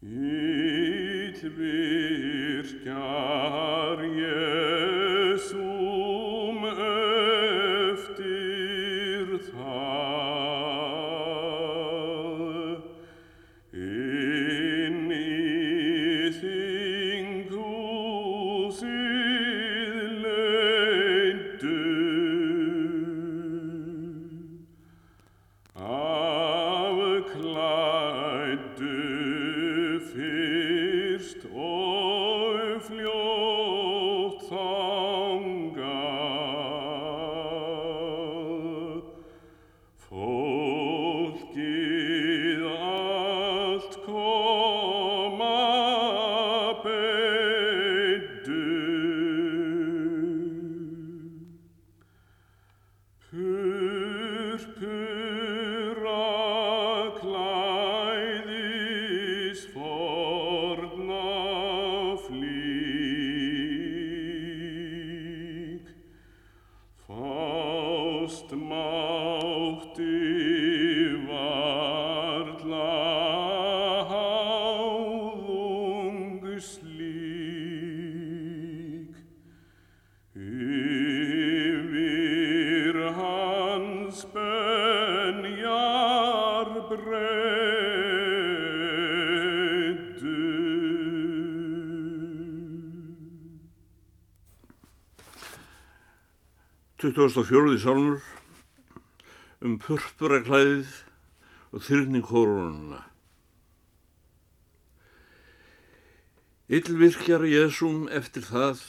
it 0.00 1.42
vir 1.42 2.62
fyrst 30.78 31.44
og 31.54 33.57
24. 96.98 97.76
sálmur 97.78 98.16
um 99.62 99.76
purpuraklæðið 99.78 100.88
og 101.70 101.82
þyrning 101.86 102.24
kórununa. 102.26 103.04
Illvirkjar 106.66 107.44
Jésum 107.46 108.08
eftir 108.10 108.42
það 108.48 108.82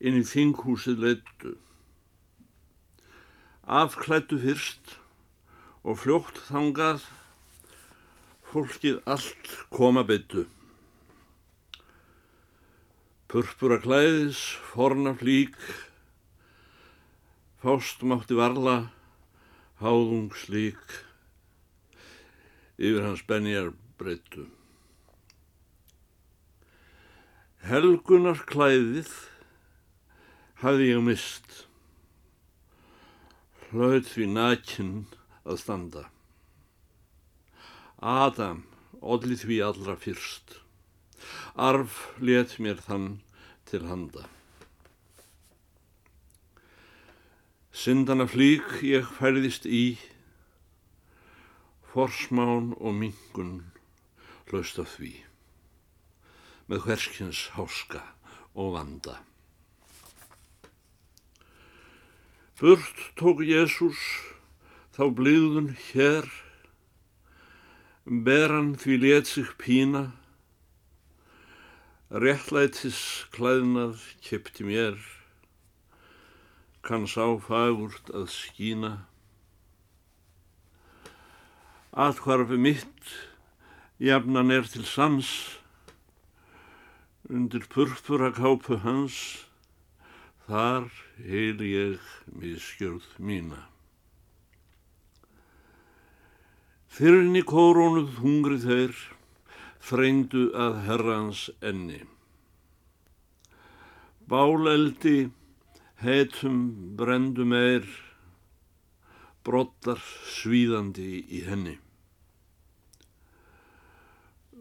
inn 0.00 0.16
í 0.16 0.22
þinghúsið 0.24 1.02
leittu. 1.04 1.52
Afklættu 3.68 4.38
fyrst 4.40 4.94
og 5.84 6.00
fljótt 6.00 6.40
þangað 6.46 7.04
fólkið 8.54 9.02
allt 9.04 9.52
koma 9.68 10.06
beittu. 10.08 10.46
Purpuraklæðis, 13.28 14.40
forna 14.72 15.12
flík, 15.12 15.60
Fást 17.58 18.04
mátti 18.06 18.36
varla, 18.38 18.92
háðung 19.82 20.30
slík, 20.30 20.92
yfir 22.78 23.02
hans 23.02 23.24
benjar 23.26 23.72
breyttu. 23.98 24.44
Helgunar 27.66 28.44
klæðið 28.46 29.10
hafði 30.62 30.88
ég 30.92 31.02
mist, 31.08 31.50
hlaut 33.72 34.06
því 34.06 34.30
nakinn 34.38 34.94
að 35.42 35.62
standa. 35.66 36.06
Adam 37.98 38.62
olli 39.02 39.34
því 39.34 39.62
allra 39.66 39.98
fyrst, 39.98 40.60
arf 41.58 42.04
let 42.22 42.60
mér 42.62 42.78
þann 42.86 43.16
til 43.66 43.88
handa. 43.90 44.28
Syndana 47.78 48.24
flík 48.26 48.80
ég 48.82 49.04
færðist 49.06 49.62
í, 49.70 50.00
forsmán 51.92 52.72
og 52.74 52.96
mingun 52.98 53.52
hlaust 54.48 54.80
af 54.82 54.96
því, 54.96 55.12
með 56.66 56.80
hverskins 56.88 57.42
háska 57.54 58.00
og 58.58 58.72
vanda. 58.74 59.14
Burt 62.58 63.04
tók 63.20 63.44
Jésús 63.46 64.00
þá 64.96 65.04
blíðun 65.20 65.68
hér, 65.92 66.26
beran 68.26 68.72
því 68.74 68.98
let 69.04 69.30
sig 69.30 69.52
pína, 69.62 70.02
réttlætis 72.10 73.04
klæðnað 73.38 74.02
kipti 74.18 74.66
mér, 74.66 74.98
kann 76.88 77.04
sá 77.04 77.26
fagurt 77.44 78.08
að 78.16 78.30
skína. 78.32 78.92
Atkvarfi 81.92 82.56
mitt 82.56 83.10
jafnan 84.00 84.54
er 84.54 84.64
til 84.72 84.86
sans, 84.88 85.28
undir 87.28 87.66
purpura 87.68 88.30
kápu 88.32 88.78
hans, 88.80 89.18
þar 90.48 90.88
heil 91.20 91.60
ég 91.66 92.12
miskjörð 92.32 93.04
mína. 93.20 93.66
Í 96.98 97.42
kórónuð 97.46 98.16
hungri 98.22 98.56
þeir, 98.64 98.94
þreyndu 99.84 100.48
að 100.56 100.80
herrans 100.88 101.42
enni. 101.60 102.00
Báleldi 104.28 105.28
heitum 105.98 106.58
brendu 106.96 107.42
meir, 107.48 107.86
brottar 109.42 109.98
svíðandi 110.30 111.24
í 111.26 111.42
henni. 111.46 111.74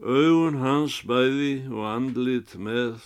Augun 0.02 0.58
hans 0.62 1.03
bæði 1.09 1.68
og 1.70 1.86
andlit 1.92 2.56
með, 2.58 3.06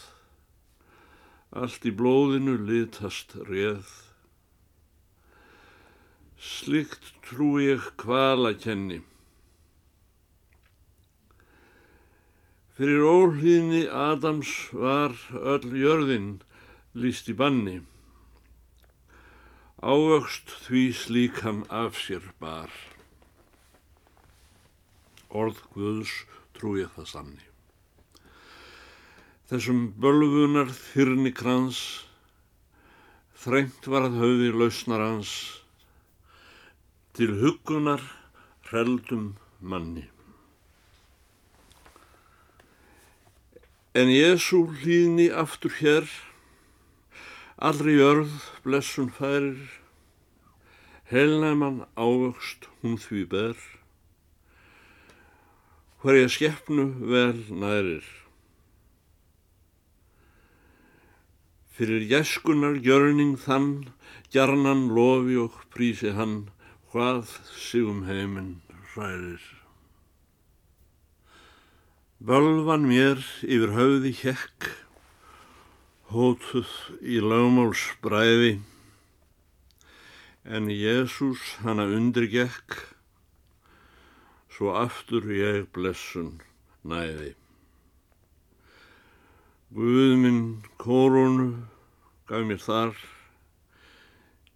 allt 1.52 1.88
í 1.88 1.92
blóðinu 1.92 2.56
litast 2.70 3.36
réð. 3.50 3.88
Slikt 6.40 7.12
trú 7.28 7.58
ég 7.60 7.92
kvala 8.00 8.56
kenni. 8.56 9.02
Fyrir 12.80 13.04
óhlýðni 13.06 13.86
Adams 13.92 14.52
var 14.72 15.14
öll 15.36 15.76
jörðin 15.76 16.38
líst 16.96 17.28
í 17.30 17.36
banni. 17.38 17.82
Ávöxt 19.82 20.52
því 20.62 20.94
slíkan 20.94 21.64
af 21.74 21.98
sér 21.98 22.22
bar. 22.38 22.70
Orð 25.34 25.58
Guðs 25.74 26.12
trú 26.54 26.76
ég 26.78 26.94
það 26.94 27.08
sanni. 27.10 27.46
Þessum 29.50 29.82
bölvunar 29.98 30.70
þyrni 30.70 31.34
krans, 31.34 31.82
þrengt 33.42 33.90
var 33.90 34.06
að 34.06 34.22
höfði 34.22 34.54
lausnar 34.54 35.02
hans, 35.02 35.34
til 37.18 37.34
huggunar 37.42 38.06
hreldum 38.70 39.32
manni. 39.60 40.06
En 43.98 44.14
Jésu 44.14 44.68
hlýðni 44.78 45.32
aftur 45.34 45.74
hér, 45.82 46.06
allri 47.62 47.94
jörð 47.94 48.32
blessun 48.66 49.12
færir, 49.14 49.60
helnæman 51.12 51.84
ávöxt 51.94 52.66
hún 52.82 52.98
því 52.98 53.22
ber, 53.30 53.58
hverja 56.02 56.30
skeppnu 56.34 56.88
vel 57.12 57.38
nærir. 57.62 58.08
Fyrir 61.78 62.02
jæskunar 62.10 62.82
gjörning 62.82 63.38
þann, 63.38 63.92
gjarnan 64.34 64.90
lofi 64.98 65.38
og 65.46 65.62
prísi 65.70 66.18
hann, 66.18 66.50
hvað 66.90 67.30
sigum 67.54 68.08
heiminn 68.10 68.58
hrærir. 68.94 69.42
Völvan 72.18 72.90
mér 72.90 73.22
yfir 73.46 73.78
höfði 73.78 74.18
hjekk, 74.18 74.74
hótuð 76.12 76.68
í 77.08 77.22
lögmáls 77.24 77.86
bræði, 78.04 78.58
en 80.44 80.68
Jésús 80.68 81.40
hana 81.64 81.86
undirgekk, 81.88 82.76
svo 84.52 84.74
aftur 84.76 85.30
ég 85.32 85.70
blessun 85.72 86.34
næði. 86.84 87.32
Guðminn 89.72 90.44
kórunu 90.82 91.48
gaf 92.28 92.44
mér 92.50 92.60
þar, 92.66 92.94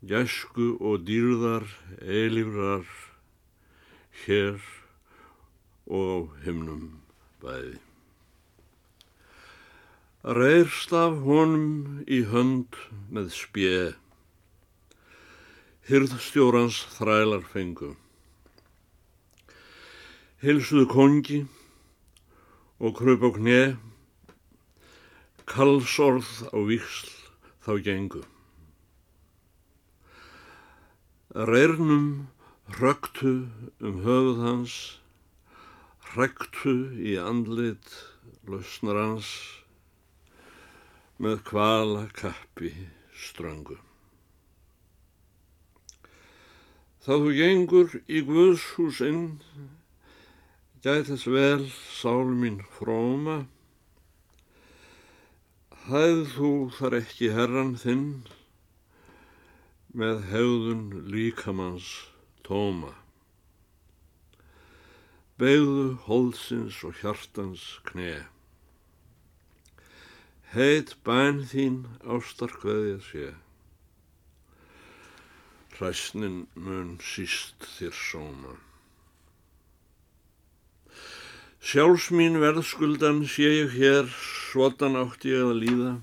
gæsku 0.04 0.74
og 0.84 1.08
dýrðar 1.08 1.72
eilífrar, 2.04 2.84
hér 4.25 4.60
og 5.88 6.36
á 6.36 6.44
himnum 6.44 6.90
bæði. 7.40 7.85
Reyrst 10.25 10.89
af 10.89 11.19
honum 11.22 12.00
í 12.10 12.24
hönd 12.25 12.74
með 13.13 13.27
spjö, 13.30 13.81
hyrðstjórans 15.86 16.80
þrælar 16.95 17.44
fengu. 17.45 17.92
Hilsuðu 20.42 20.88
kongi 20.89 21.38
og 22.81 22.98
kröp 22.98 23.22
á 23.22 23.30
kne, 23.36 23.60
kallsorð 25.45 26.31
á 26.50 26.57
víksl 26.57 27.12
þá 27.62 27.86
gengu. 27.86 28.24
Reyrnum 31.38 32.07
hröktu 32.80 33.36
um 33.77 34.01
höfuð 34.07 34.42
hans, 34.42 34.80
hrektu 36.16 36.75
í 36.98 37.13
andlit 37.22 37.94
lausnar 38.50 38.98
hans 39.04 39.30
með 41.21 41.41
kvala 41.47 42.06
kappi 42.15 42.71
ströngu. 43.15 43.77
Þá 47.06 47.12
þú 47.21 47.33
gengur 47.38 47.95
í 48.09 48.23
Guðshús 48.25 49.03
inn, 49.06 49.23
gætast 50.81 51.29
vel 51.29 51.69
sál 51.94 52.33
mín 52.33 52.59
fróma, 52.79 53.44
hæð 55.85 56.21
þú 56.33 56.51
þar 56.79 57.00
ekki 57.03 57.31
herran 57.38 57.73
þinn 57.77 58.06
með 59.95 60.29
hegðun 60.33 60.85
líkamanns 61.13 61.89
tóma 62.44 62.95
beigðu 65.35 65.97
hólsins 66.06 66.77
og 66.88 66.95
hjartans 67.01 67.63
kne. 67.83 68.23
Heit 70.56 70.94
bæn 71.04 71.42
þín 71.52 71.81
ástarkveðja 72.07 73.00
sé, 73.04 73.25
hræsnin 75.75 76.46
mun 76.56 76.94
síst 77.04 77.66
þér 77.75 77.98
sóma. 78.00 78.54
Sjálfs 81.60 82.07
mín 82.16 82.40
verðskuldan 82.40 83.25
sé 83.28 83.50
ég 83.52 83.75
hér, 83.75 84.07
svotan 84.48 84.96
átt 84.96 85.28
ég 85.28 85.44
að 85.44 85.60
líða. 85.66 85.94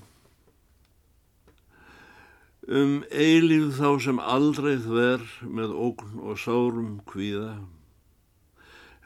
Um 2.69 2.99
eilíð 3.09 3.71
þá 3.79 3.89
sem 4.05 4.21
aldrei 4.21 4.75
þver 4.85 5.23
með 5.41 5.73
ógn 5.87 6.19
og 6.21 6.37
sárum 6.43 6.99
kvíða 7.09 7.55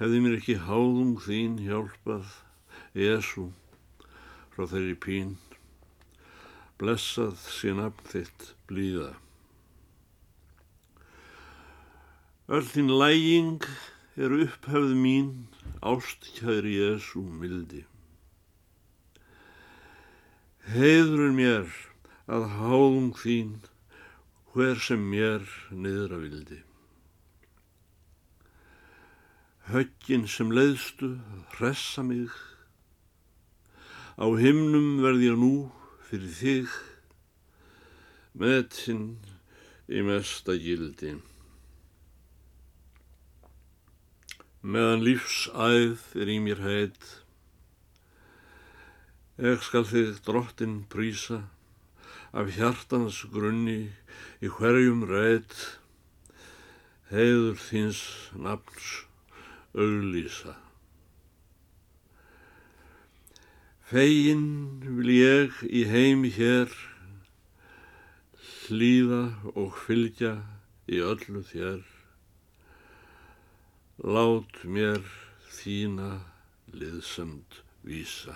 hefði 0.02 0.20
mér 0.26 0.36
ekki 0.42 0.58
háðung 0.68 1.16
þín 1.24 1.56
hjálpað, 1.64 2.36
Jésu, 2.98 3.48
frá 4.58 4.66
þeirri 4.66 4.96
pín, 4.98 5.34
blessað 6.82 7.36
sé 7.46 7.76
nafn 7.78 8.08
þitt 8.10 8.46
blíða. 8.66 9.12
Öll 12.50 12.66
þín 12.66 12.90
læging 12.90 13.68
er 14.18 14.34
upphefð 14.34 14.96
mín, 14.98 15.30
ástkæri 15.86 16.74
Jésu 16.74 17.22
mildi. 17.22 17.84
Heiður 20.74 21.38
mér 21.38 21.70
að 22.26 22.50
háðung 22.58 23.14
þín, 23.22 23.54
hver 24.56 24.82
sem 24.82 25.06
mér 25.14 25.46
niðra 25.70 26.18
vildi. 26.26 26.64
Höggin 29.70 30.26
sem 30.26 30.50
leiðstu 30.50 31.14
hressa 31.54 32.02
mig, 32.02 32.34
á 34.18 34.26
himnum 34.34 34.98
verð 35.04 35.22
ég 35.28 35.36
nú 35.38 35.54
fyrir 36.10 36.32
þig, 36.34 36.72
metinn 38.34 39.04
í 39.86 40.02
mesta 40.02 40.56
gildi. 40.58 41.14
Meðan 44.66 45.06
lífsæð 45.06 46.18
er 46.18 46.34
í 46.34 46.40
mér 46.42 46.66
heit, 46.66 47.14
ég 49.38 49.62
skal 49.62 49.86
þig 49.86 50.18
drottin 50.26 50.80
prísa, 50.90 51.44
af 52.34 52.50
hjartans 52.58 53.22
grunni 53.30 53.94
í 54.42 54.50
hverjum 54.50 55.06
reit, 55.14 55.54
heiður 57.14 57.60
þins 57.70 58.02
nafns 58.34 58.96
auglýsa. 59.78 60.58
Fegin 63.88 64.82
vil 64.84 65.10
ég 65.16 65.54
í 65.64 65.86
heimi 65.88 66.28
hér 66.36 66.74
hlýða 68.68 69.22
og 69.54 69.78
fylgja 69.86 70.34
í 70.92 71.00
öllu 71.00 71.40
þér. 71.48 71.86
Lát 74.04 74.60
mér 74.68 75.00
þína 75.62 76.10
liðsamt 76.76 77.62
vísa. 77.88 78.36